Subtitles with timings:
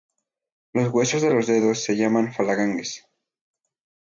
[0.73, 3.05] Los huesos de los dedos se llaman "falanges".